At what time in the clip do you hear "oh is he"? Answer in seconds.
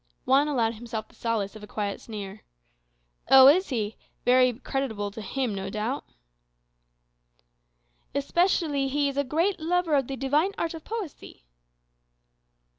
3.29-3.97